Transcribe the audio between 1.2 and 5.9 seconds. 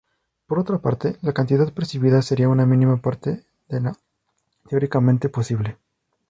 la cantidad percibida sería una mínima parte de la teóricamente posible.